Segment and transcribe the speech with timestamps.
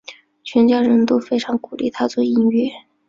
[0.43, 2.65] 全家人都非常鼓励他做音乐。